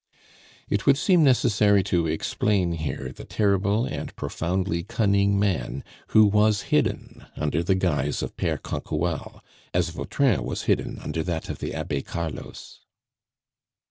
It 0.67 0.87
would 0.87 0.97
seem 0.97 1.23
necessary 1.23 1.83
to 1.83 2.07
explain 2.07 2.71
here 2.71 3.13
the 3.15 3.23
terrible 3.23 3.85
and 3.85 4.15
profoundly 4.15 4.81
cunning 4.81 5.37
man 5.37 5.83
who 6.07 6.25
was 6.25 6.63
hidden 6.73 7.27
under 7.35 7.61
the 7.61 7.75
guise 7.75 8.23
of 8.23 8.35
Pere 8.35 8.57
Canquoelle, 8.57 9.43
as 9.75 9.89
Vautrin 9.91 10.43
was 10.43 10.63
hidden 10.63 10.97
under 10.97 11.21
that 11.21 11.49
of 11.49 11.59
the 11.59 11.75
Abbe 11.75 12.01
Carlos. 12.01 12.79